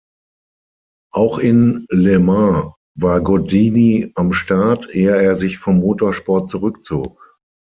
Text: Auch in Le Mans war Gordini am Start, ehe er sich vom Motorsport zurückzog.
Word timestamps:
Auch 1.13 1.37
in 1.37 1.85
Le 1.91 2.17
Mans 2.17 2.73
war 2.97 3.21
Gordini 3.21 4.11
am 4.15 4.33
Start, 4.33 4.89
ehe 4.89 5.15
er 5.15 5.35
sich 5.35 5.59
vom 5.59 5.77
Motorsport 5.77 6.49
zurückzog. 6.49 7.37